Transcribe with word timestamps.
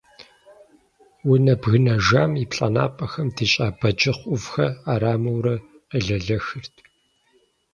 Унэ 1.31 1.53
бгынэжам 1.61 2.31
и 2.43 2.45
плӏанэпэхэм 2.51 3.27
дищӏа 3.35 3.67
бэджыхъ 3.79 4.23
ӏувхэр 4.27 4.71
ӏэрамэурэ 4.83 5.55
къелэлэхырт. 5.89 6.75